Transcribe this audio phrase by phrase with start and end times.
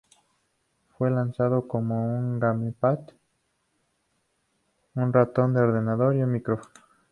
[0.97, 3.01] Fue lanzado con un gamepad,
[4.95, 6.71] un ratón de ordenador y un micrófono.